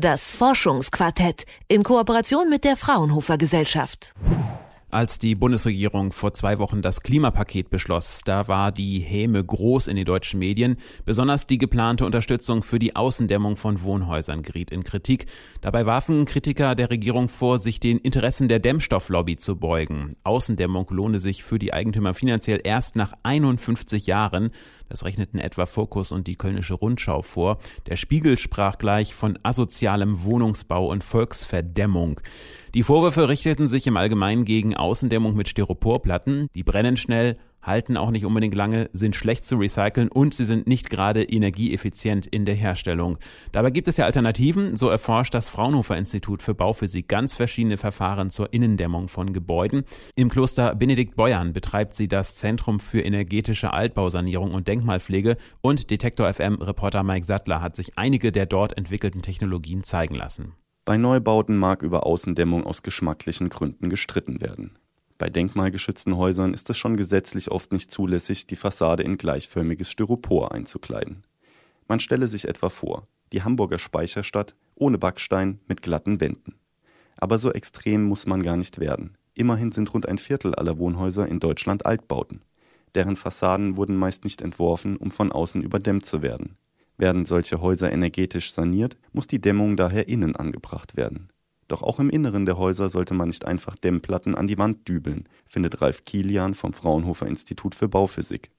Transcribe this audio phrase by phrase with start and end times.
[0.00, 4.14] Das Forschungsquartett in Kooperation mit der Fraunhofer Gesellschaft.
[4.90, 9.96] Als die Bundesregierung vor zwei Wochen das Klimapaket beschloss, da war die Häme groß in
[9.96, 10.78] den deutschen Medien.
[11.04, 15.26] Besonders die geplante Unterstützung für die Außendämmung von Wohnhäusern geriet in Kritik.
[15.60, 20.12] Dabei warfen Kritiker der Regierung vor, sich den Interessen der Dämmstofflobby zu beugen.
[20.24, 24.52] Außendämmung lohne sich für die Eigentümer finanziell erst nach 51 Jahren.
[24.88, 27.58] Das rechneten etwa Fokus und die Kölnische Rundschau vor.
[27.88, 32.22] Der Spiegel sprach gleich von asozialem Wohnungsbau und Volksverdämmung.
[32.74, 36.48] Die Vorwürfe richteten sich im Allgemeinen gegen Außendämmung mit Styroporplatten.
[36.54, 40.66] Die brennen schnell, halten auch nicht unbedingt lange, sind schlecht zu recyceln und sie sind
[40.66, 43.18] nicht gerade energieeffizient in der Herstellung.
[43.52, 44.76] Dabei gibt es ja Alternativen.
[44.76, 49.84] So erforscht das Fraunhofer Institut für Bauphysik ganz verschiedene Verfahren zur Innendämmung von Gebäuden.
[50.14, 56.32] Im Kloster Benedikt Beuern betreibt sie das Zentrum für energetische Altbausanierung und Denkmalpflege und Detektor
[56.32, 60.54] FM Reporter Mike Sattler hat sich einige der dort entwickelten Technologien zeigen lassen.
[60.88, 64.78] Bei Neubauten mag über Außendämmung aus geschmacklichen Gründen gestritten werden.
[65.18, 70.52] Bei denkmalgeschützten Häusern ist es schon gesetzlich oft nicht zulässig, die Fassade in gleichförmiges Styropor
[70.52, 71.24] einzukleiden.
[71.88, 76.54] Man stelle sich etwa vor, die Hamburger Speicherstadt ohne Backstein mit glatten Wänden.
[77.18, 79.18] Aber so extrem muss man gar nicht werden.
[79.34, 82.40] Immerhin sind rund ein Viertel aller Wohnhäuser in Deutschland Altbauten.
[82.94, 86.56] Deren Fassaden wurden meist nicht entworfen, um von außen überdämmt zu werden.
[86.98, 91.30] Werden solche Häuser energetisch saniert, muss die Dämmung daher innen angebracht werden.
[91.68, 95.28] Doch auch im Inneren der Häuser sollte man nicht einfach Dämmplatten an die Wand dübeln,
[95.46, 98.50] findet Ralf Kilian vom Fraunhofer Institut für Bauphysik.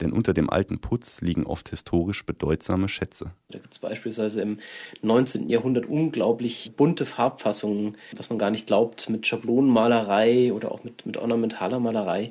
[0.00, 3.32] Denn unter dem alten Putz liegen oft historisch bedeutsame Schätze.
[3.50, 4.58] Da gibt es beispielsweise im
[5.02, 5.48] 19.
[5.48, 11.16] Jahrhundert unglaublich bunte Farbfassungen, was man gar nicht glaubt, mit Schablonenmalerei oder auch mit, mit
[11.16, 12.30] ornamentaler Malerei.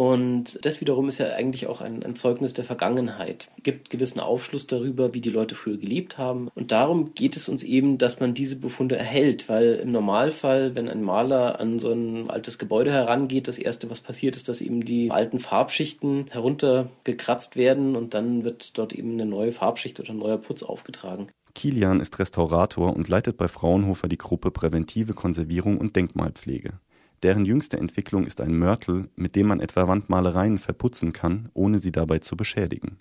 [0.00, 4.66] Und das wiederum ist ja eigentlich auch ein, ein, Zeugnis der Vergangenheit, gibt gewissen Aufschluss
[4.66, 6.48] darüber, wie die Leute früher gelebt haben.
[6.54, 10.88] Und darum geht es uns eben, dass man diese Befunde erhält, weil im Normalfall, wenn
[10.88, 14.82] ein Maler an so ein altes Gebäude herangeht, das Erste, was passiert, ist, dass eben
[14.82, 20.18] die alten Farbschichten heruntergekratzt werden und dann wird dort eben eine neue Farbschicht oder ein
[20.18, 21.26] neuer Putz aufgetragen.
[21.54, 26.80] Kilian ist Restaurator und leitet bei Fraunhofer die Gruppe Präventive Konservierung und Denkmalpflege.
[27.22, 31.92] Deren jüngste Entwicklung ist ein Mörtel, mit dem man etwa Wandmalereien verputzen kann, ohne sie
[31.92, 32.98] dabei zu beschädigen.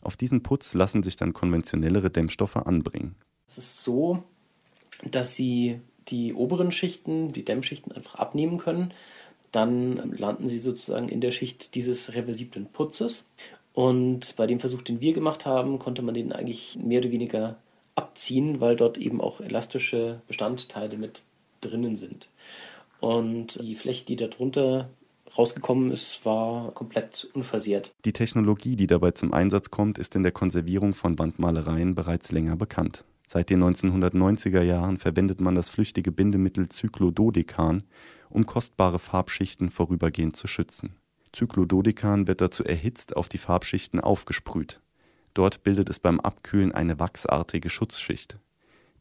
[0.00, 3.14] Auf diesen Putz lassen sich dann konventionellere Dämmstoffe anbringen.
[3.46, 4.24] Es ist so,
[5.10, 8.92] dass sie die oberen Schichten, die Dämmschichten einfach abnehmen können.
[9.52, 13.26] Dann landen sie sozusagen in der Schicht dieses reversiblen Putzes.
[13.72, 17.56] Und bei dem Versuch, den wir gemacht haben, konnte man den eigentlich mehr oder weniger
[17.94, 21.22] abziehen, weil dort eben auch elastische Bestandteile mit
[21.60, 22.28] drinnen sind.
[23.00, 24.90] Und die Fläche, die darunter
[25.36, 27.94] rausgekommen ist, war komplett unversehrt.
[28.04, 32.56] Die Technologie, die dabei zum Einsatz kommt, ist in der Konservierung von Wandmalereien bereits länger
[32.56, 33.04] bekannt.
[33.26, 37.84] Seit den 1990er Jahren verwendet man das flüchtige Bindemittel Cyclododekan,
[38.28, 40.96] um kostbare Farbschichten vorübergehend zu schützen.
[41.34, 44.80] Cyclododekan wird dazu erhitzt auf die Farbschichten aufgesprüht.
[45.32, 48.36] Dort bildet es beim Abkühlen eine wachsartige Schutzschicht.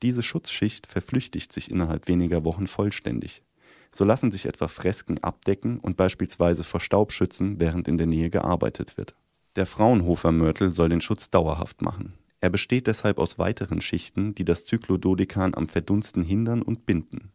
[0.04, 3.42] Diese Schutzschicht verflüchtigt sich innerhalb weniger Wochen vollständig.
[3.92, 8.30] So lassen sich etwa Fresken abdecken und beispielsweise vor Staub schützen, während in der Nähe
[8.30, 9.16] gearbeitet wird.
[9.56, 12.14] Der Fraunhofer Mörtel soll den Schutz dauerhaft machen.
[12.42, 17.32] Er besteht deshalb aus weiteren Schichten, die das Zyklododikan am Verdunsten hindern und binden.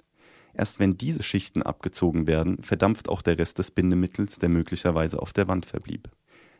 [0.54, 5.32] Erst wenn diese Schichten abgezogen werden, verdampft auch der Rest des Bindemittels, der möglicherweise auf
[5.32, 6.08] der Wand verblieb.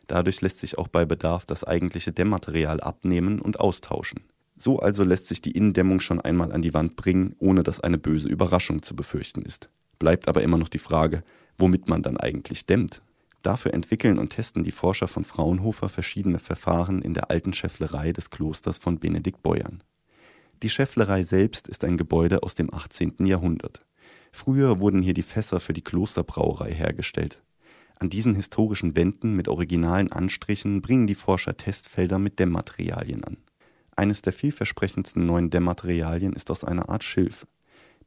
[0.07, 4.21] Dadurch lässt sich auch bei Bedarf das eigentliche Dämmmaterial abnehmen und austauschen.
[4.57, 7.97] So also lässt sich die Innendämmung schon einmal an die Wand bringen, ohne dass eine
[7.97, 9.69] böse Überraschung zu befürchten ist.
[9.99, 11.23] Bleibt aber immer noch die Frage,
[11.57, 13.01] womit man dann eigentlich dämmt.
[13.41, 18.31] Dafür entwickeln und testen die Forscher von Fraunhofer verschiedene Verfahren in der alten Schäfflerei des
[18.31, 19.83] Klosters von Benedikt Beuern.
[20.63, 23.25] Die Schäfflerei selbst ist ein Gebäude aus dem 18.
[23.25, 23.85] Jahrhundert.
[24.31, 27.43] Früher wurden hier die Fässer für die Klosterbrauerei hergestellt.
[27.97, 33.37] An diesen historischen Wänden mit originalen Anstrichen bringen die Forscher Testfelder mit Dämmmaterialien an.
[33.95, 37.47] Eines der vielversprechendsten neuen Dämmmaterialien ist aus einer Art Schilf.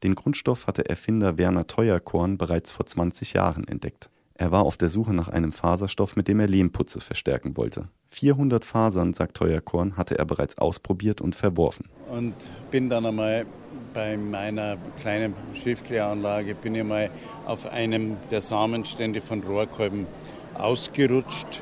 [0.03, 4.09] Den Grundstoff hatte Erfinder Werner Teuerkorn bereits vor 20 Jahren entdeckt.
[4.33, 7.89] Er war auf der Suche nach einem Faserstoff, mit dem er Lehmputze verstärken wollte.
[8.07, 11.89] 400 Fasern, sagt Teuerkorn, hatte er bereits ausprobiert und verworfen.
[12.09, 12.33] Und
[12.71, 13.45] bin dann einmal
[13.93, 17.09] bei meiner kleinen Schiffkläranlage bin ich mal
[17.45, 20.07] auf einem der Samenstände von Rohrkolben
[20.53, 21.61] ausgerutscht.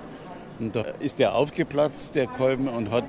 [0.60, 3.06] Und da ist der aufgeplatzt, der Kolben, und hat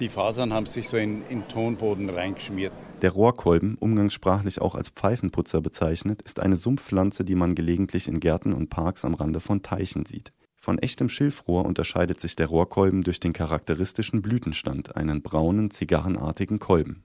[0.00, 2.72] die Fasern haben sich so in, in Tonboden reingeschmiert.
[3.04, 8.54] Der Rohrkolben, umgangssprachlich auch als Pfeifenputzer bezeichnet, ist eine Sumpfpflanze, die man gelegentlich in Gärten
[8.54, 10.32] und Parks am Rande von Teichen sieht.
[10.56, 17.04] Von echtem Schilfrohr unterscheidet sich der Rohrkolben durch den charakteristischen Blütenstand, einen braunen, zigarrenartigen Kolben.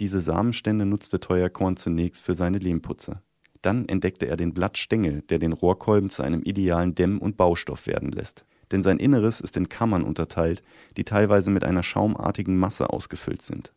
[0.00, 3.22] Diese Samenstände nutzte Teuerkorn zunächst für seine Lehmputze.
[3.62, 8.12] Dann entdeckte er den Blattstängel, der den Rohrkolben zu einem idealen Dämm- und Baustoff werden
[8.12, 8.44] lässt.
[8.70, 10.62] Denn sein Inneres ist in Kammern unterteilt,
[10.98, 13.72] die teilweise mit einer schaumartigen Masse ausgefüllt sind.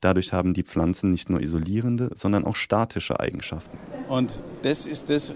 [0.00, 3.76] Dadurch haben die Pflanzen nicht nur isolierende, sondern auch statische Eigenschaften.
[4.08, 5.32] Und das ist das,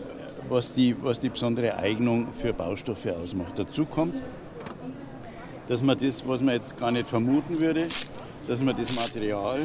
[0.49, 3.55] was die, was die besondere Eignung für Baustoffe ausmacht.
[3.57, 4.23] Dazu kommt,
[5.69, 7.89] dass man das, was man jetzt gar nicht vermuten würde,
[8.47, 9.59] dass man das Material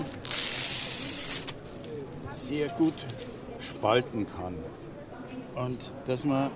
[2.32, 2.94] sehr gut
[3.60, 4.56] spalten kann.
[5.56, 6.52] Und dass man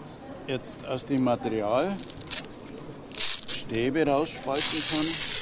[0.48, 1.96] jetzt aus dem Material
[3.72, 5.41] Stäbe rausspalten kann.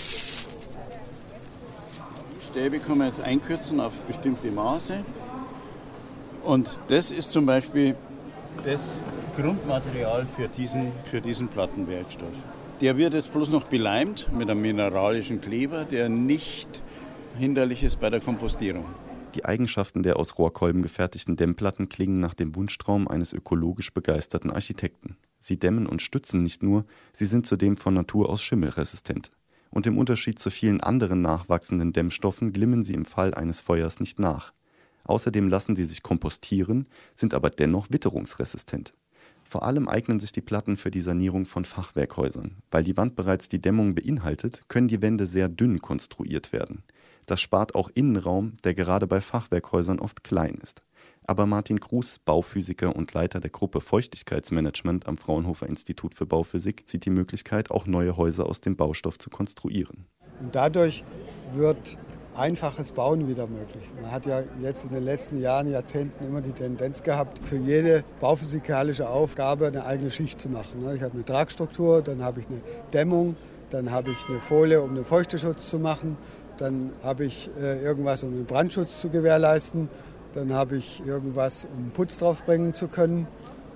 [2.59, 5.05] Stäbe kann man jetzt einkürzen auf bestimmte Maße.
[6.43, 7.95] Und das ist zum Beispiel
[8.65, 8.99] das
[9.37, 12.33] Grundmaterial für diesen, für diesen Plattenwerkstoff.
[12.81, 16.81] Der wird jetzt bloß noch beleimt mit einem mineralischen Kleber, der nicht
[17.37, 18.83] hinderlich ist bei der Kompostierung.
[19.35, 25.15] Die Eigenschaften der aus Rohrkolben gefertigten Dämmplatten klingen nach dem Wunschtraum eines ökologisch begeisterten Architekten.
[25.39, 26.83] Sie dämmen und stützen nicht nur,
[27.13, 29.29] sie sind zudem von Natur aus schimmelresistent.
[29.69, 34.19] Und im Unterschied zu vielen anderen nachwachsenden Dämmstoffen glimmen sie im Fall eines Feuers nicht
[34.19, 34.53] nach.
[35.03, 38.93] Außerdem lassen sie sich kompostieren, sind aber dennoch witterungsresistent.
[39.43, 42.57] Vor allem eignen sich die Platten für die Sanierung von Fachwerkhäusern.
[42.69, 46.83] Weil die Wand bereits die Dämmung beinhaltet, können die Wände sehr dünn konstruiert werden.
[47.25, 50.83] Das spart auch Innenraum, der gerade bei Fachwerkhäusern oft klein ist.
[51.29, 57.05] Aber Martin Kruse, Bauphysiker und Leiter der Gruppe Feuchtigkeitsmanagement am Fraunhofer Institut für Bauphysik, sieht
[57.05, 60.07] die Möglichkeit, auch neue Häuser aus dem Baustoff zu konstruieren.
[60.41, 61.03] Und dadurch
[61.53, 61.97] wird
[62.35, 63.83] einfaches Bauen wieder möglich.
[64.01, 68.03] Man hat ja jetzt in den letzten Jahren, Jahrzehnten immer die Tendenz gehabt, für jede
[68.19, 70.83] bauphysikalische Aufgabe eine eigene Schicht zu machen.
[70.95, 72.59] Ich habe eine Tragstruktur, dann habe ich eine
[72.91, 73.35] Dämmung,
[73.69, 76.17] dann habe ich eine Folie, um den Feuchteschutz zu machen,
[76.57, 79.89] dann habe ich äh, irgendwas, um den Brandschutz zu gewährleisten.
[80.33, 83.27] Dann habe ich irgendwas, um Putz draufbringen zu können.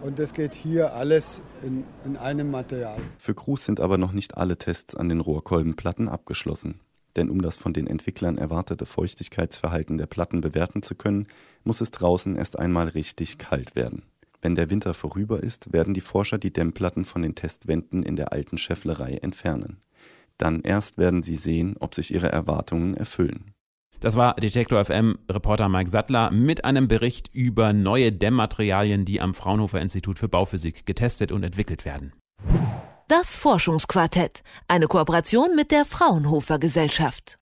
[0.01, 2.97] Und das geht hier alles in, in einem Material.
[3.17, 6.81] Für Cruz sind aber noch nicht alle Tests an den Rohrkolbenplatten abgeschlossen.
[7.15, 11.27] Denn um das von den Entwicklern erwartete Feuchtigkeitsverhalten der Platten bewerten zu können,
[11.63, 14.03] muss es draußen erst einmal richtig kalt werden.
[14.41, 18.33] Wenn der Winter vorüber ist, werden die Forscher die Dämmplatten von den Testwänden in der
[18.33, 19.77] alten Schäfflerei entfernen.
[20.37, 23.52] Dann erst werden sie sehen, ob sich ihre Erwartungen erfüllen.
[24.03, 29.33] Das war Detektor FM Reporter Mike Sattler mit einem Bericht über neue Dämmmaterialien, die am
[29.33, 32.11] Fraunhofer Institut für Bauphysik getestet und entwickelt werden.
[33.07, 37.31] Das Forschungsquartett, eine Kooperation mit der Fraunhofer Gesellschaft.